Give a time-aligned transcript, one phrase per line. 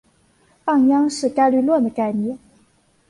[0.65, 2.39] 半鞅是概率论的概念。